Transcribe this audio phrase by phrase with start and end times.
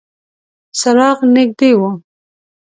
[0.79, 1.81] څراغ نږدې و.